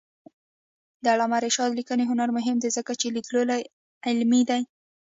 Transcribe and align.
د 1.03 1.05
علامه 1.13 1.37
رشاد 1.45 1.69
لیکنی 1.79 2.05
هنر 2.11 2.29
مهم 2.37 2.57
دی 2.63 2.69
ځکه 2.77 2.91
چې 2.99 3.07
لیدلوری 3.15 3.61
علمي 4.07 4.41
دی. 4.49 4.61